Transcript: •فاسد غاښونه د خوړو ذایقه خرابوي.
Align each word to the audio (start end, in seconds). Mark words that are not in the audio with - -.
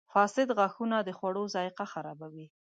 •فاسد 0.13 0.47
غاښونه 0.57 0.97
د 1.03 1.09
خوړو 1.17 1.43
ذایقه 1.55 1.85
خرابوي. 1.93 2.47